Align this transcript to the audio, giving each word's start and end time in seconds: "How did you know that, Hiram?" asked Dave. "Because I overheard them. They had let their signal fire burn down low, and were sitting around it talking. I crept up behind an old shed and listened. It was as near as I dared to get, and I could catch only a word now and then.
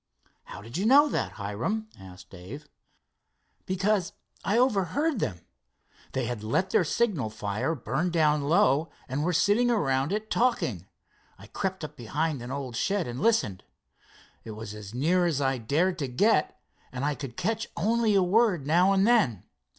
"How 0.45 0.63
did 0.63 0.77
you 0.77 0.87
know 0.87 1.07
that, 1.09 1.33
Hiram?" 1.33 1.87
asked 1.99 2.31
Dave. 2.31 2.67
"Because 3.67 4.13
I 4.43 4.57
overheard 4.57 5.19
them. 5.19 5.41
They 6.13 6.25
had 6.25 6.43
let 6.43 6.71
their 6.71 6.83
signal 6.83 7.29
fire 7.29 7.75
burn 7.75 8.09
down 8.09 8.41
low, 8.45 8.89
and 9.07 9.23
were 9.23 9.31
sitting 9.31 9.69
around 9.69 10.11
it 10.11 10.31
talking. 10.31 10.87
I 11.37 11.45
crept 11.45 11.83
up 11.83 11.95
behind 11.95 12.41
an 12.41 12.49
old 12.49 12.75
shed 12.75 13.05
and 13.07 13.21
listened. 13.21 13.63
It 14.43 14.53
was 14.57 14.73
as 14.73 14.91
near 14.95 15.27
as 15.27 15.39
I 15.39 15.59
dared 15.59 15.99
to 15.99 16.07
get, 16.07 16.59
and 16.91 17.05
I 17.05 17.13
could 17.13 17.37
catch 17.37 17.67
only 17.77 18.15
a 18.15 18.23
word 18.23 18.65
now 18.65 18.93
and 18.93 19.05
then. 19.05 19.43